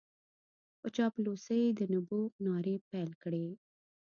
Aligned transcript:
په 0.79 0.87
چاپلوسۍ 0.95 1.63
د 1.79 1.81
نبوغ 1.93 2.31
نارې 2.45 2.75
پېل 2.89 3.11
کړې. 3.23 3.47